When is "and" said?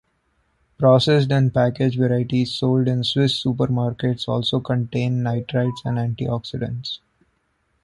1.31-1.53, 5.85-5.99